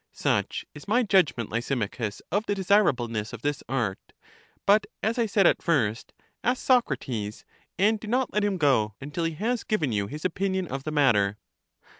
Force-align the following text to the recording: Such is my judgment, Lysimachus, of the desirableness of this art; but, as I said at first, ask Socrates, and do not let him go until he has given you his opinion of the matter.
Such 0.13 0.65
is 0.73 0.87
my 0.87 1.03
judgment, 1.03 1.51
Lysimachus, 1.51 2.23
of 2.31 2.47
the 2.47 2.55
desirableness 2.55 3.33
of 3.33 3.43
this 3.43 3.61
art; 3.69 3.99
but, 4.65 4.87
as 5.03 5.19
I 5.19 5.27
said 5.27 5.45
at 5.45 5.61
first, 5.61 6.11
ask 6.43 6.65
Socrates, 6.65 7.45
and 7.77 7.99
do 7.99 8.07
not 8.07 8.33
let 8.33 8.43
him 8.43 8.57
go 8.57 8.95
until 8.99 9.25
he 9.25 9.33
has 9.33 9.63
given 9.63 9.91
you 9.91 10.07
his 10.07 10.25
opinion 10.25 10.67
of 10.67 10.85
the 10.85 10.91
matter. 10.91 11.37